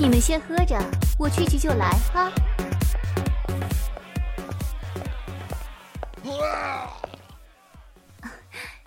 [0.00, 0.80] 你们先喝着，
[1.18, 2.32] 我去去就来啊。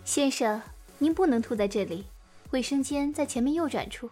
[0.04, 0.60] 先生，
[0.98, 2.08] 您不能吐在这里，
[2.50, 4.10] 卫生间在前面右转处。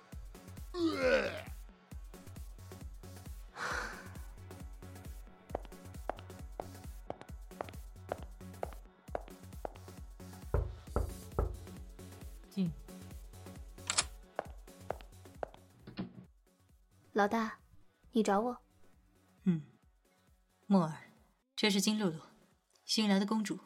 [17.14, 17.60] 老大，
[18.14, 18.58] 你找我？
[19.44, 19.64] 嗯，
[20.66, 21.12] 墨儿，
[21.58, 22.22] 这是金露露，
[22.86, 23.60] 新来的公主，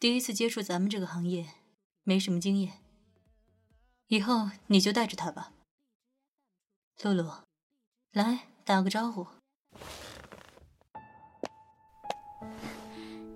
[0.00, 1.46] 第一次接触咱们这个行业，
[2.04, 2.82] 没什么经验。
[4.06, 5.52] 以后你就带着她吧。
[7.02, 7.30] 露露，
[8.12, 9.26] 来打个招呼。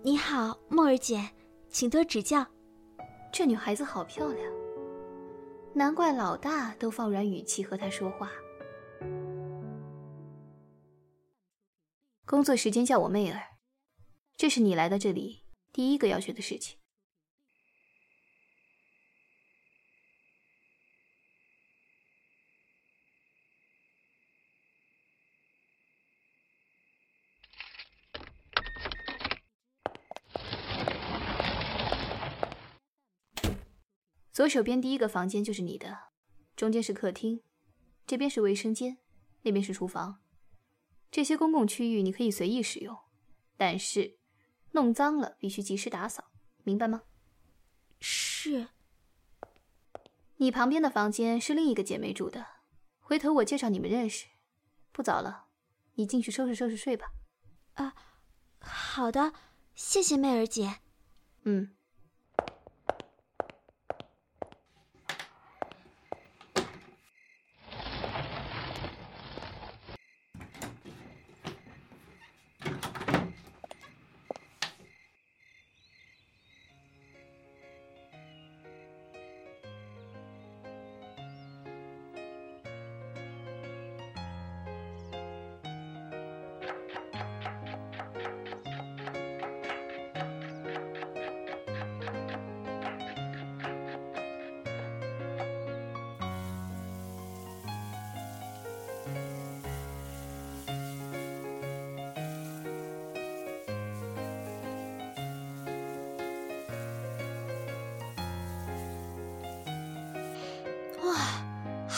[0.03, 1.33] 你好，墨儿姐，
[1.69, 2.47] 请多指教。
[3.31, 4.53] 这女孩子好漂亮，
[5.75, 8.31] 难怪老大都放软语气和她说话。
[12.33, 13.59] 工作时间叫我妹儿，
[14.39, 16.79] 这是你来到这里第一个要学的事情。
[34.33, 36.05] 左手边第一个房间就是你的，
[36.57, 37.43] 中间是客厅，
[38.07, 38.97] 这边是卫生间，
[39.43, 40.22] 那边是厨房。
[41.13, 42.99] 这些公共区域你可以随意使用，
[43.59, 44.19] 但是
[44.71, 46.33] 弄脏了必须及时打扫，
[46.65, 47.03] 明白吗？
[48.01, 48.69] 是。
[50.39, 52.47] 你旁边的房间是另一个姐妹住的，
[52.99, 54.27] 回头我介绍你们认识。
[54.91, 55.49] 不早了，
[55.97, 57.13] 你进去收拾收拾睡吧。
[57.75, 57.95] 啊，
[58.59, 59.35] 好的，
[59.75, 60.81] 谢谢妹儿姐。
[61.43, 61.77] 嗯。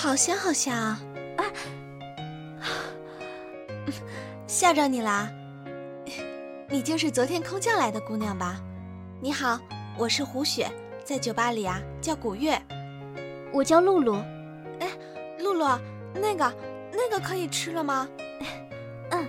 [0.05, 1.01] 好香好香啊！
[4.47, 5.31] 吓着你啦？
[6.69, 8.61] 你就是昨天空降来的姑娘吧？
[9.19, 9.59] 你好，
[9.97, 10.71] 我是胡雪，
[11.05, 12.61] 在酒吧里啊叫古月。
[13.51, 14.17] 我叫露露。
[14.79, 14.91] 哎，
[15.39, 15.67] 露露，
[16.13, 16.55] 那个
[16.93, 18.07] 那个可以吃了吗？
[19.11, 19.27] 嗯，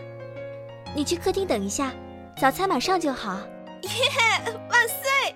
[0.93, 1.93] 你去客厅等一下，
[2.35, 3.39] 早餐马上就好。
[3.83, 3.89] 耶，
[4.69, 5.35] 万岁！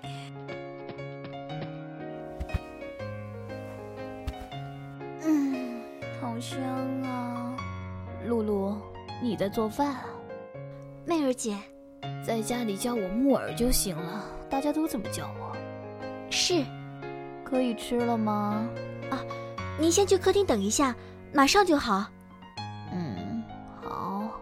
[6.40, 6.62] 香
[7.04, 7.56] 啊，
[8.26, 8.78] 露露，
[9.22, 10.06] 你在做饭啊？
[11.06, 11.58] 媚儿姐，
[12.26, 15.56] 在家里叫我木耳就行了，大家都这么叫我。
[16.30, 16.64] 是，
[17.44, 18.66] 可以吃了吗？
[19.12, 19.20] 啊，
[19.80, 20.96] 您先去客厅等一下，
[21.34, 22.06] 马上就好。
[22.94, 23.44] 嗯，
[23.82, 24.40] 好。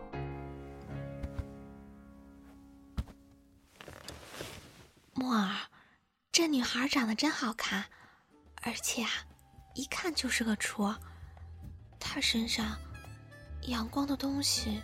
[5.16, 5.50] 木耳，
[6.32, 7.86] 这女孩长得真好看，
[8.62, 9.10] 而且啊，
[9.74, 10.94] 一看就是个厨。
[12.00, 12.78] 他身上
[13.64, 14.82] 阳光的东西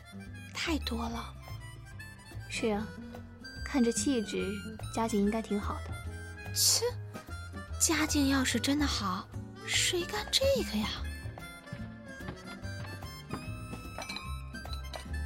[0.54, 1.34] 太多了。
[2.50, 2.86] 是啊，
[3.66, 4.46] 看这气质，
[4.94, 6.54] 家境应该挺好的。
[6.54, 6.86] 切，
[7.80, 9.28] 家境要是真的好，
[9.66, 10.88] 谁干这个呀？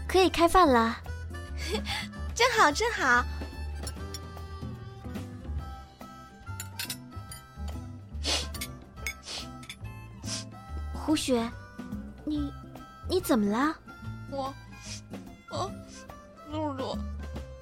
[0.07, 0.97] 可以开饭了，
[2.33, 3.25] 正好正好。
[10.93, 11.49] 胡雪。
[12.27, 12.51] 你，
[13.09, 13.73] 你怎么了？
[14.29, 14.53] 我，
[15.49, 15.71] 我，
[16.51, 16.97] 露露，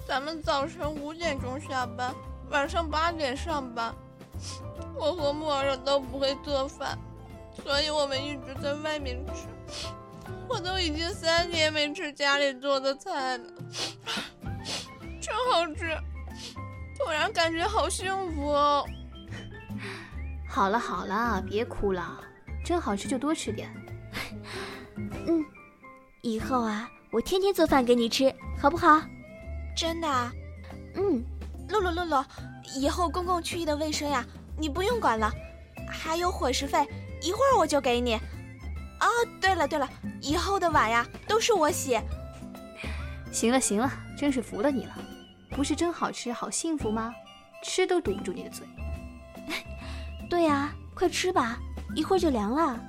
[0.07, 2.11] 咱们早晨五点钟下班，
[2.49, 3.93] 晚上八点上班。
[4.95, 6.97] 我和木儿都不会做饭，
[7.63, 9.47] 所以我们一直在外面吃。
[10.47, 13.43] 我都已经三年没吃家里做的菜了，
[15.21, 15.95] 真好吃！
[16.97, 18.83] 突然感觉好幸福哦。
[20.49, 22.19] 好了好了，别哭了，
[22.63, 23.69] 真好吃就多吃点。
[26.25, 28.99] 嗯，以后啊，我天天做饭给你吃，好不好？
[29.77, 30.07] 真的？
[30.95, 31.23] 嗯，
[31.69, 32.25] 露露露露，
[32.75, 34.25] 以后公共区域的卫生呀，
[34.57, 35.31] 你不用管了，
[35.87, 36.85] 还有伙食费，
[37.21, 38.15] 一会儿我就给你。
[38.15, 39.07] 哦，
[39.39, 39.87] 对了对了，
[40.21, 41.99] 以后的碗呀都是我洗。
[43.31, 44.97] 行了行了，真是服了你了，
[45.51, 47.13] 不是真好吃好幸福吗？
[47.63, 48.65] 吃都堵不住你的嘴。
[50.29, 51.59] 对呀，快吃吧，
[51.95, 52.79] 一会儿就凉了。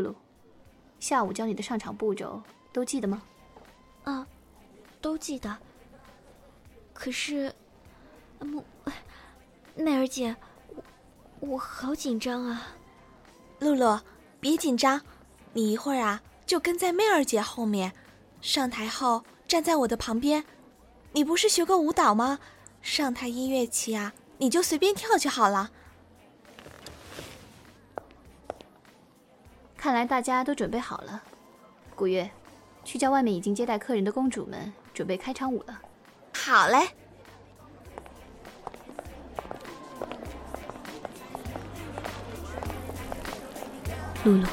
[0.00, 0.14] 露露，
[1.00, 3.22] 下午教你的上场步骤都记得吗？
[4.04, 4.26] 啊，
[5.00, 5.56] 都记得。
[6.92, 7.54] 可是，
[8.40, 8.64] 木，
[9.74, 10.36] 媚儿姐，
[10.70, 10.82] 我
[11.40, 12.68] 我好紧张啊。
[13.60, 14.00] 露露，
[14.40, 15.00] 别紧张，
[15.52, 17.92] 你一会儿啊就跟在媚儿姐后面，
[18.40, 20.44] 上台后站在我的旁边。
[21.12, 22.38] 你不是学过舞蹈吗？
[22.82, 25.70] 上台音乐起啊，你就随便跳就好了。
[29.86, 31.22] 看来大家都准备好了，
[31.94, 32.28] 古月，
[32.82, 35.80] 去叫外面已经接待客人的公主们准备开场舞了。
[36.34, 36.88] 好嘞，
[44.24, 44.48] 露露，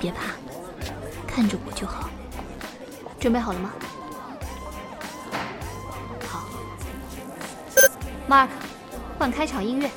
[0.00, 0.32] 别怕，
[1.24, 2.10] 看着我就好。
[3.20, 3.72] 准备好了吗？
[6.26, 6.44] 好
[8.28, 8.48] ，Mark，
[9.20, 9.88] 换开场音乐。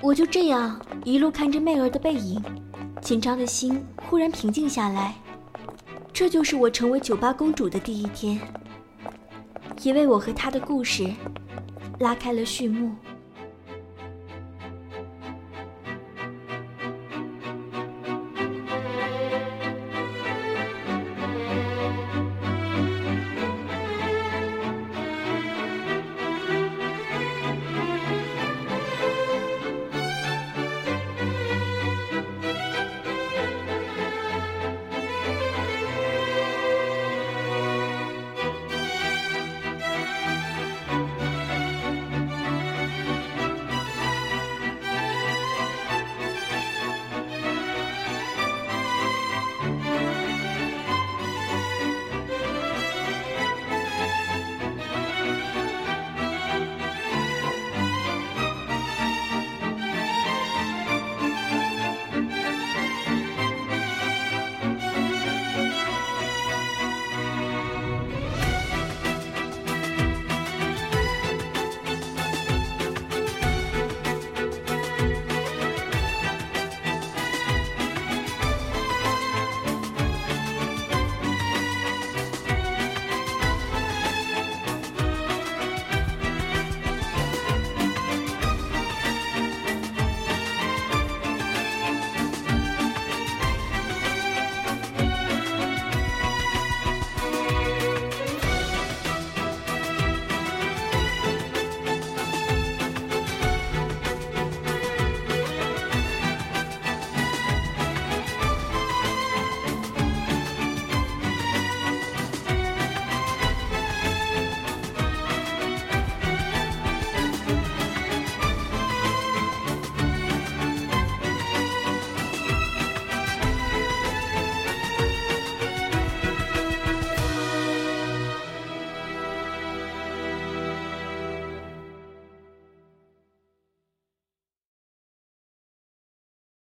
[0.00, 2.42] 我就这样一路看着媚儿的背影，
[3.02, 5.14] 紧张的心忽然平静下来。
[6.12, 8.40] 这就是我成为酒吧公主的第一天，
[9.82, 11.12] 也为我和她的故事
[11.98, 12.94] 拉开了序幕。